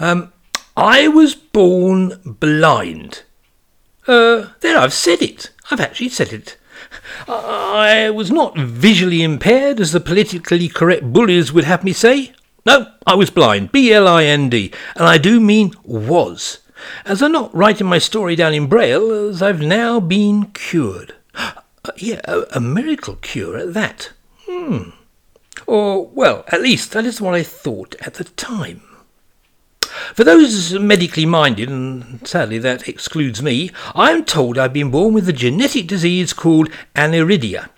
[0.00, 0.32] Um,
[0.76, 3.22] I was born blind.
[4.08, 5.50] Uh, there, I've said it.
[5.70, 6.56] I've actually said it.
[7.28, 12.32] I was not visually impaired, as the politically correct bullies would have me say.
[12.64, 16.58] No, I was blind, B L I N D, and I do mean was,
[17.04, 21.14] as I'm not writing my story down in Braille, as I've now been cured.
[21.34, 21.52] Uh,
[21.96, 24.12] yeah, a, a, miracle cure at that.
[24.46, 24.90] Hmm.
[25.66, 28.82] Or, well, at least that is what I thought at the time.
[30.14, 35.14] For those medically minded, and sadly that excludes me, I am told I've been born
[35.14, 37.68] with a genetic disease called aniridia.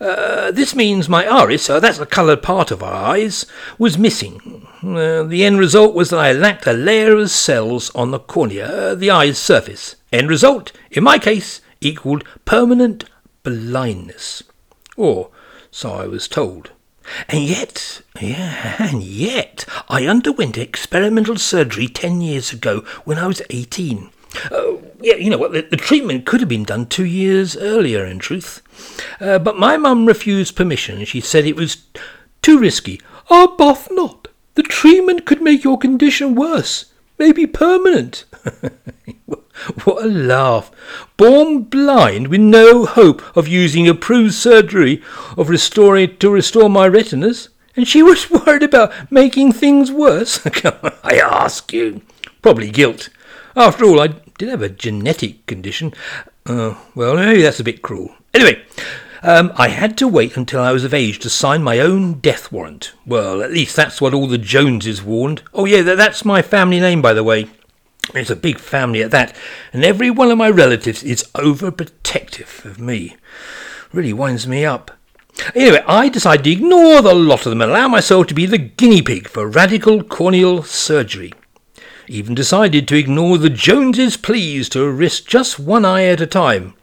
[0.00, 3.46] Uh, this means my iris, uh, that's the coloured part of our eyes,
[3.78, 4.66] was missing.
[4.82, 8.92] Uh, the end result was that I lacked a layer of cells on the cornea,
[8.92, 9.96] uh, the eye's surface.
[10.12, 13.04] End result, in my case, equalled permanent
[13.42, 14.42] blindness.
[14.96, 15.30] Or
[15.70, 16.70] so I was told.
[17.28, 23.42] And yet, yeah, and yet, I underwent experimental surgery ten years ago when I was
[23.50, 24.10] 18.
[24.50, 28.04] Uh, yeah, you know what, the, the, treatment could have been done two years earlier,
[28.04, 28.62] in truth.
[29.20, 31.04] Uh, but my mum refused permission.
[31.04, 31.84] She said it was
[32.42, 33.00] too risky.
[33.30, 34.28] Oh, both not.
[34.54, 36.86] The treatment could make your condition worse,
[37.18, 38.24] maybe permanent.
[39.84, 40.70] what a laugh.
[41.16, 45.02] Born blind with no hope of using approved surgery
[45.36, 50.44] of restoring to restore my retinas, and she was worried about making things worse.
[51.04, 52.02] I ask you.
[52.42, 53.08] Probably guilt.
[53.56, 55.94] After all, I did have a genetic condition.
[56.46, 58.14] Uh, well, maybe that's a bit cruel.
[58.34, 58.62] Anyway,
[59.22, 62.52] um, I had to wait until I was of age to sign my own death
[62.52, 62.92] warrant.
[63.06, 65.42] Well, at least that's what all the Joneses warned.
[65.54, 67.48] Oh, yeah, that's my family name, by the way.
[68.12, 69.34] It's a big family at that,
[69.72, 73.16] and every one of my relatives is overprotective of me.
[73.92, 74.90] Really winds me up.
[75.54, 78.58] Anyway, I decided to ignore the lot of them and allow myself to be the
[78.58, 81.32] guinea pig for radical corneal surgery.
[82.06, 86.74] Even decided to ignore the Joneses' pleas to risk just one eye at a time.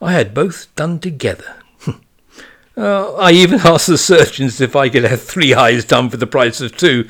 [0.00, 1.56] I had both done together.
[2.76, 6.26] uh, I even asked the surgeons if I could have three eyes done for the
[6.26, 7.08] price of two.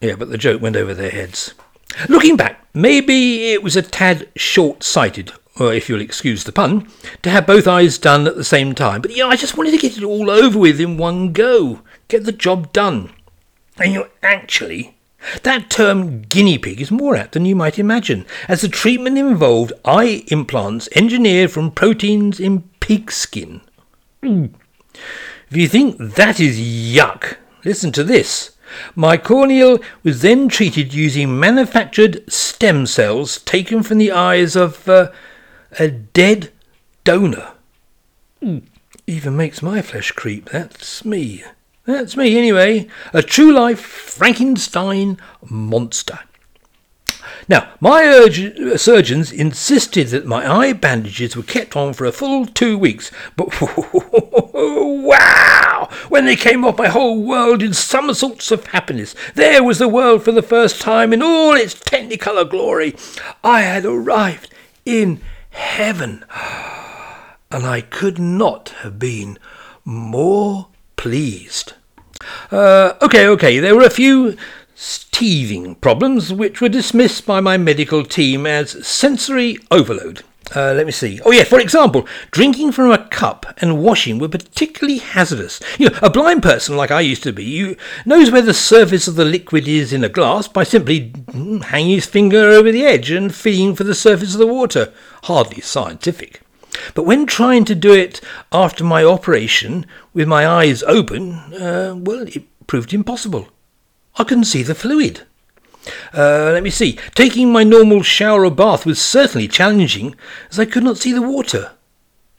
[0.00, 1.54] Yeah, but the joke went over their heads.
[2.08, 6.88] Looking back, maybe it was a tad short sighted, or if you'll excuse the pun,
[7.22, 9.02] to have both eyes done at the same time.
[9.02, 12.24] But yeah, I just wanted to get it all over with in one go, get
[12.24, 13.12] the job done.
[13.78, 14.96] And you actually,
[15.42, 19.72] that term guinea pig is more apt than you might imagine, as the treatment involved
[19.84, 23.60] eye implants engineered from proteins in pig skin.
[24.22, 24.52] Mm.
[25.50, 28.52] If you think that is yuck, listen to this.
[28.94, 35.10] My corneal was then treated using manufactured stem cells taken from the eyes of uh,
[35.78, 36.50] a dead
[37.04, 37.52] donor.
[38.42, 38.62] Mm,
[39.06, 40.50] even makes my flesh creep.
[40.50, 41.44] That's me.
[41.84, 42.88] That's me, anyway.
[43.12, 46.20] A true life Frankenstein monster.
[47.50, 52.46] Now, my urg- surgeons insisted that my eye bandages were kept on for a full
[52.46, 53.48] two weeks, but
[54.54, 55.88] wow!
[56.08, 59.16] When they came off, my whole world did somersaults of happiness.
[59.34, 62.94] There was the world for the first time in all its technicolor glory.
[63.42, 66.24] I had arrived in heaven,
[67.50, 69.40] and I could not have been
[69.84, 71.72] more pleased.
[72.52, 74.36] Uh, okay, okay, there were a few
[75.12, 80.22] teething problems, which were dismissed by my medical team as sensory overload.
[80.54, 81.20] Uh, let me see.
[81.24, 85.60] Oh, yeah, for example, drinking from a cup and washing were particularly hazardous.
[85.78, 89.06] You know, a blind person like I used to be you knows where the surface
[89.06, 92.84] of the liquid is in a glass by simply mm, hanging his finger over the
[92.84, 94.92] edge and feeling for the surface of the water.
[95.24, 96.40] Hardly scientific.
[96.94, 98.20] But when trying to do it
[98.50, 103.48] after my operation with my eyes open, uh, well, it proved impossible.
[104.16, 105.22] I couldn't see the fluid.
[106.12, 106.98] Uh, let me see.
[107.14, 110.14] Taking my normal shower or bath was certainly challenging,
[110.50, 111.72] as I could not see the water.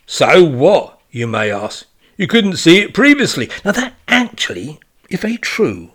[0.06, 1.88] So what, you may ask?
[2.18, 3.50] You couldn't see it previously.
[3.66, 4.80] Now that actually
[5.10, 5.92] is very true.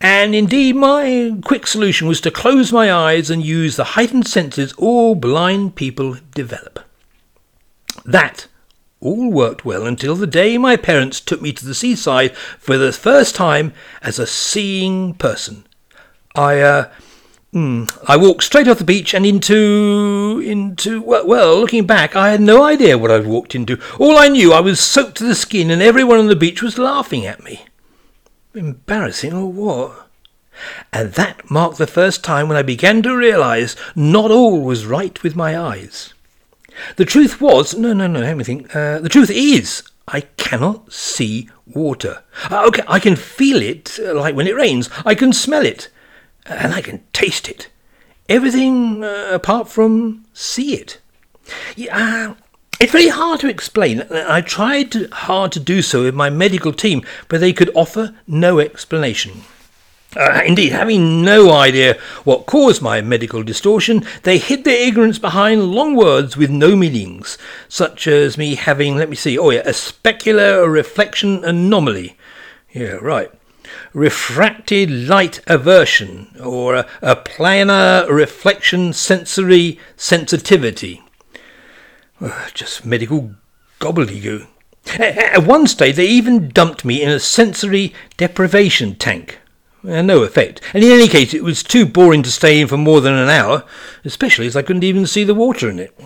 [0.00, 4.72] And indeed, my quick solution was to close my eyes and use the heightened senses
[4.74, 6.80] all blind people develop.
[8.04, 8.46] That
[9.00, 12.92] all worked well until the day my parents took me to the seaside for the
[12.92, 13.72] first time
[14.02, 15.66] as a seeing person.
[16.34, 16.90] I, uh,
[17.52, 22.30] mm, I walked straight off the beach and into, into, well, well, looking back, I
[22.30, 23.78] had no idea what I'd walked into.
[23.98, 26.78] All I knew, I was soaked to the skin and everyone on the beach was
[26.78, 27.66] laughing at me.
[28.54, 30.08] Embarrassing or what?
[30.92, 35.22] And that marked the first time when I began to realize not all was right
[35.22, 36.14] with my eyes.
[36.96, 38.74] The truth was, no, no, no, let me think.
[38.74, 42.22] Uh, the truth is, I cannot see water.
[42.50, 44.88] Uh, okay, I can feel it, uh, like when it rains.
[45.04, 45.88] I can smell it.
[46.48, 47.68] and I can taste it.
[48.28, 50.98] Everything uh, apart from see it.
[51.76, 51.96] Yeah,
[52.30, 52.34] uh,
[52.80, 54.02] it's very hard to explain.
[54.10, 58.58] I tried hard to do so with my medical team, but they could offer no
[58.58, 59.42] explanation.
[60.16, 65.62] Uh, indeed, having no idea what caused my medical distortion, they hid their ignorance behind
[65.72, 67.36] long words with no meanings,
[67.68, 72.16] such as me having, let me see, oh yeah, a specular reflection anomaly.
[72.72, 73.30] Yeah, right.
[73.92, 81.02] Refracted light aversion, or a, a planar reflection sensory sensitivity.
[82.54, 83.34] Just medical
[83.80, 84.46] gobbledygook.
[84.98, 89.40] At one stage, they even dumped me in a sensory deprivation tank.
[89.86, 90.60] No effect.
[90.74, 93.28] And in any case, it was too boring to stay in for more than an
[93.28, 93.64] hour,
[94.04, 95.96] especially as I couldn't even see the water in it.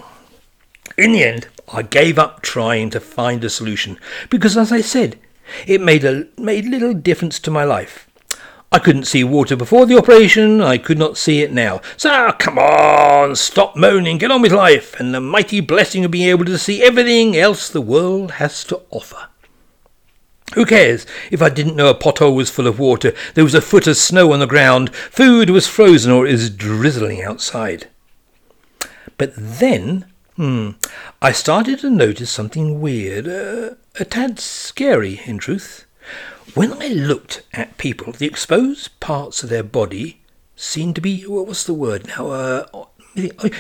[0.99, 3.99] In the end, I gave up trying to find a solution
[4.29, 5.19] because, as I said,
[5.67, 8.07] it made a made little difference to my life.
[8.71, 11.81] I couldn't see water before the operation, I could not see it now.
[11.97, 16.29] So come on, stop moaning, get on with life, and the mighty blessing of being
[16.29, 19.29] able to see everything else the world has to offer.
[20.55, 23.61] Who cares if I didn't know a pothole was full of water, there was a
[23.61, 27.89] foot of snow on the ground, food was frozen, or it was drizzling outside?
[29.17, 30.07] But then,
[30.37, 30.71] hmm,
[31.23, 35.87] I started to notice something weird, uh, a tad scary, in truth.
[36.55, 40.21] When I looked at people, the exposed parts of their body
[40.57, 42.85] seemed to be, what's the word now, uh,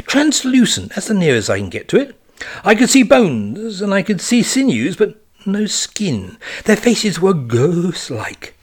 [0.06, 0.94] translucent.
[0.94, 2.16] That's the nearest I can get to it.
[2.64, 6.38] I could see bones and I could see sinews, but no skin.
[6.64, 8.54] Their faces were ghost like.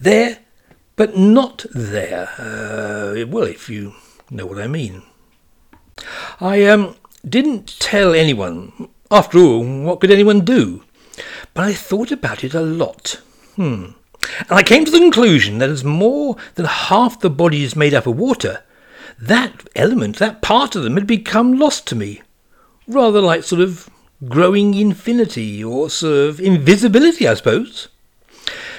[0.00, 0.38] There,
[0.96, 2.28] but not there.
[2.38, 3.94] Uh, well, if you
[4.30, 5.02] know what I mean.
[6.40, 6.96] I um,
[7.28, 8.88] didn't tell anyone.
[9.10, 10.84] After all, what could anyone do?
[11.52, 13.20] But I thought about it a lot.
[13.56, 13.92] Hmm.
[14.40, 17.94] And I came to the conclusion that as more than half the body is made
[17.94, 18.62] up of water,
[19.20, 22.22] that element, that part of them, had become lost to me.
[22.86, 23.88] Rather like sort of
[24.28, 27.88] growing infinity, or sort of invisibility, I suppose.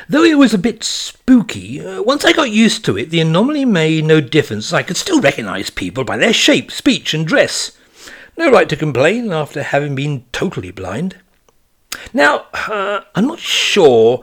[0.08, 3.66] Though it was a bit spooky, uh, once I got used to it, the anomaly
[3.66, 4.72] made no difference.
[4.72, 7.76] I could still recognize people by their shape, speech, and dress.
[8.38, 11.18] No right to complain after having been totally blind.
[12.14, 14.22] Now, uh, I'm not sure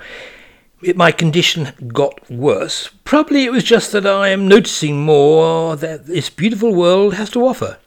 [0.82, 2.90] if my condition got worse.
[3.04, 7.44] Probably it was just that I am noticing more that this beautiful world has to
[7.44, 7.78] offer.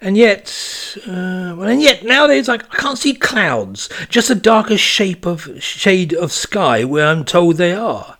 [0.00, 4.76] And yet, uh, well, and yet nowadays I, I can't see clouds, just a darker
[4.76, 8.16] shape of shade of sky where I'm told they are.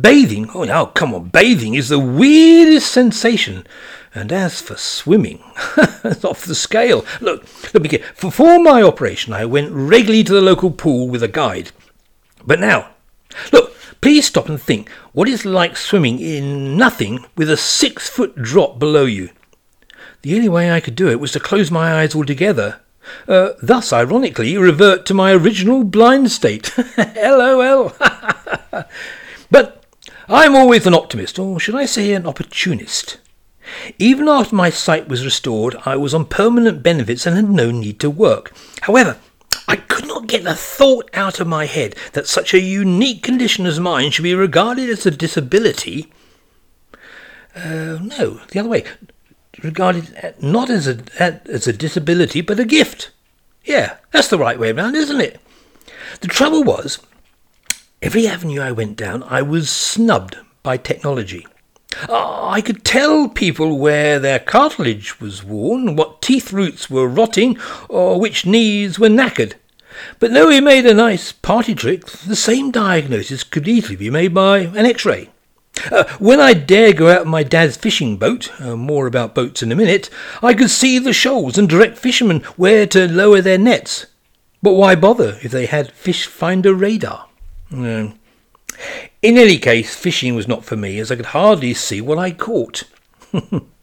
[0.00, 3.66] Bathing, oh now come on, bathing is the weirdest sensation.
[4.14, 5.42] And as for swimming,
[6.04, 7.04] it's off the scale.
[7.20, 8.02] Look, let me get.
[8.20, 11.72] Before my operation, I went regularly to the local pool with a guide.
[12.44, 12.88] But now,
[13.52, 18.36] look, please stop and think what it's like swimming in nothing with a six foot
[18.36, 19.30] drop below you.
[20.22, 22.80] The only way I could do it was to close my eyes altogether.
[23.26, 26.76] Uh, thus, ironically, revert to my original blind state.
[27.16, 27.94] LOL.
[29.50, 29.84] but
[30.28, 33.18] I'm always an optimist, or should I say an opportunist.
[33.98, 38.00] Even after my sight was restored, I was on permanent benefits and had no need
[38.00, 38.52] to work.
[38.82, 39.18] However,
[39.66, 43.66] I could not get the thought out of my head that such a unique condition
[43.66, 46.12] as mine should be regarded as a disability.
[47.54, 48.84] Uh, no, the other way
[49.62, 53.10] regarded not as a as a disability but a gift.
[53.64, 55.40] Yeah, that's the right way around, isn't it?
[56.20, 56.98] The trouble was,
[58.00, 61.46] every avenue I went down, I was snubbed by technology.
[62.08, 67.58] Ah, I could tell people where their cartilage was worn, what teeth roots were rotting,
[67.88, 69.54] or which knees were knackered.
[70.18, 74.32] But though he made a nice party trick, the same diagnosis could easily be made
[74.34, 75.30] by an X-ray.
[75.90, 79.62] Uh, when I dare go out in my dad's fishing boat, uh, more about boats
[79.62, 80.10] in a minute,
[80.42, 84.06] I could see the shoals and direct fishermen where to lower their nets.
[84.62, 87.28] But why bother if they had fish finder radar?
[87.72, 88.08] Uh,
[89.22, 92.30] in any case, fishing was not for me, as I could hardly see what I
[92.30, 92.84] caught.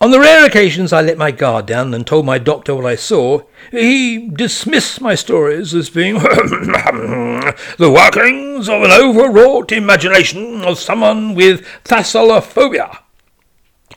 [0.00, 2.96] On the rare occasions I let my guard down and told my doctor what I
[2.96, 11.34] saw, he dismissed my stories as being the workings of an overwrought imagination of someone
[11.34, 12.98] with thalassophobia.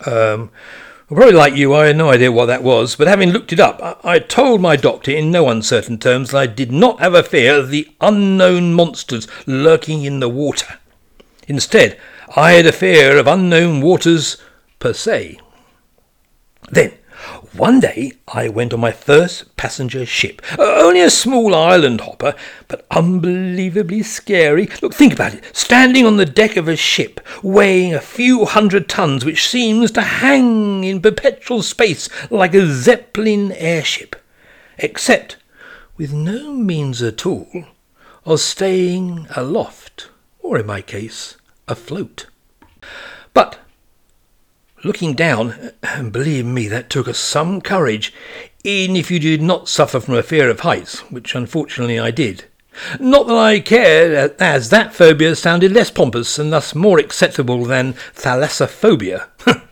[0.05, 0.51] Um,
[1.07, 3.99] probably like you, I had no idea what that was, but having looked it up,
[4.05, 7.59] I told my doctor in no uncertain terms that I did not have a fear
[7.59, 10.79] of the unknown monsters lurking in the water.
[11.47, 11.99] Instead,
[12.37, 14.37] I had a fear of unknown waters
[14.81, 15.39] per se.
[16.69, 16.91] Then,
[17.53, 20.41] One day I went on my first passenger ship.
[20.57, 22.33] Only a small island hopper,
[22.67, 24.69] but unbelievably scary.
[24.81, 25.43] Look, think about it.
[25.55, 30.01] Standing on the deck of a ship, weighing a few hundred tons, which seems to
[30.01, 34.15] hang in perpetual space like a Zeppelin airship.
[34.77, 35.37] Except
[35.97, 37.65] with no means at all
[38.25, 40.09] of staying aloft,
[40.39, 42.27] or in my case, afloat.
[43.33, 43.59] But
[44.83, 48.13] looking down, and believe me, that took some courage,
[48.63, 52.45] even if you did not suffer from a fear of heights, which unfortunately I did.
[52.99, 57.93] Not that I cared, as that phobia sounded less pompous and thus more acceptable than
[58.15, 59.27] thalassophobia.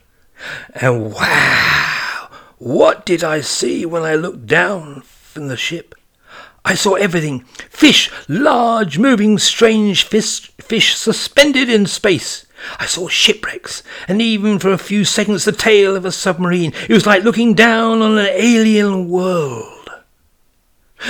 [0.73, 5.95] and wow, what did I see when I looked down from the ship?
[6.65, 12.45] I saw everything fish, large, moving, strange fish, fish suspended in space.
[12.79, 16.73] I saw shipwrecks, and even for a few seconds the tail of a submarine.
[16.87, 19.89] It was like looking down on an alien world.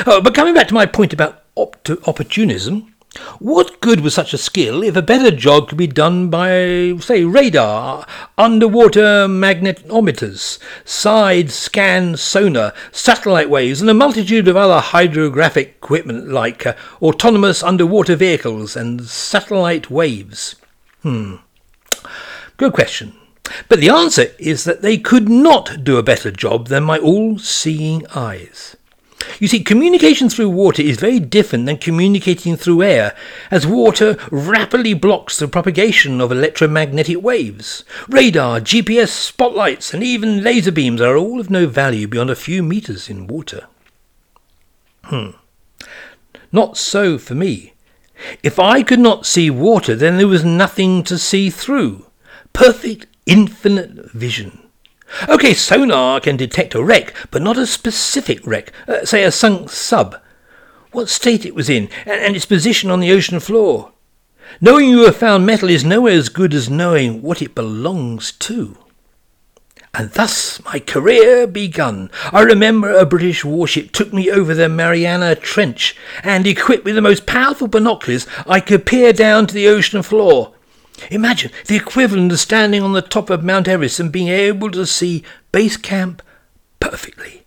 [0.06, 2.94] Oh, but coming back to my point about op- opportunism,
[3.40, 7.24] what good was such a skill if a better job could be done by, say,
[7.24, 8.06] radar,
[8.38, 16.68] underwater magnetometers, side scan sonar, satellite waves, and a multitude of other hydrographic equipment like
[16.68, 20.56] uh, autonomous underwater vehicles and satellite waves?
[21.02, 21.36] Hmm.
[22.58, 23.14] Good question.
[23.68, 27.40] But the answer is that they could not do a better job than my all
[27.40, 28.76] seeing eyes.
[29.40, 33.16] You see, communication through water is very different than communicating through air,
[33.52, 37.84] as water rapidly blocks the propagation of electromagnetic waves.
[38.08, 42.64] Radar, GPS spotlights, and even laser beams are all of no value beyond a few
[42.64, 43.68] meters in water.
[45.04, 45.32] Hmm.
[46.52, 47.74] Not so for me.
[48.44, 52.06] If I could not see water, then there was nothing to see through.
[52.54, 54.70] Perfect, infinite vision.
[55.28, 59.70] Okay, sonar can detect a wreck, but not a specific wreck, uh, say a sunk
[59.70, 60.20] sub.
[60.92, 63.92] What state it was in, and, and its position on the ocean floor.
[64.60, 68.78] Knowing you have found metal is nowhere as good as knowing what it belongs to.
[69.94, 72.12] And thus my career begun.
[72.32, 77.02] I remember a British warship took me over the Mariana Trench, and equipped with the
[77.02, 80.54] most powerful binoculars, I could peer down to the ocean floor.
[81.10, 84.86] Imagine the equivalent of standing on the top of Mount Everest and being able to
[84.86, 86.22] see base camp
[86.80, 87.44] perfectly.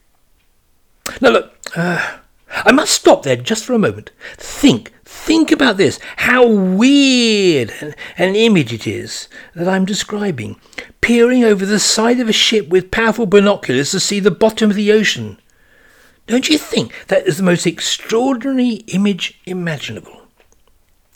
[1.21, 2.19] Now look, uh,
[2.51, 4.11] I must stop there just for a moment.
[4.37, 6.01] Think, think about this.
[6.17, 10.61] How weird an, image it is that I'm describing.
[11.01, 14.77] Peering over the side of a ship with powerful binoculars to see the bottom of
[14.77, 15.39] the ocean.
[16.27, 20.23] Don't you think that is the most extraordinary image imaginable?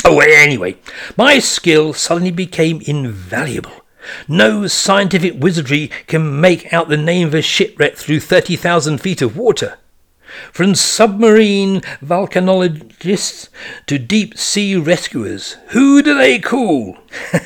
[0.04, 0.76] Oh, anyway,
[1.16, 3.72] my skill suddenly became invaluable.
[4.28, 9.36] No scientific wizardry can make out the name of a shipwreck through 30,000 feet of
[9.36, 9.78] water.
[10.52, 13.48] From submarine volcanologists
[13.86, 16.98] to deep sea rescuers, who do they call?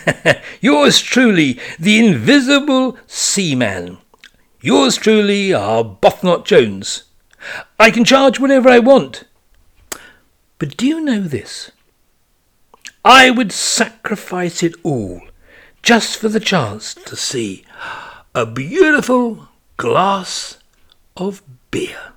[0.61, 3.99] Yours truly, the invisible seaman.
[4.61, 7.04] Yours truly, Arbuthnot Jones.
[7.78, 9.25] I can charge whatever I want.
[10.59, 11.70] But do you know this?
[13.04, 15.23] I would sacrifice it all
[15.82, 17.64] just for the chance to see
[18.35, 20.59] a beautiful glass
[21.16, 22.10] of beer.